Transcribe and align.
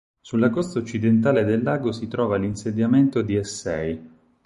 Sulla 0.19 0.49
costa 0.49 0.79
occidentale 0.79 1.43
del 1.43 1.61
lago 1.61 1.91
si 1.91 2.07
trova 2.07 2.35
l'insediamento 2.35 3.21
di 3.21 3.35
Essej. 3.35 4.09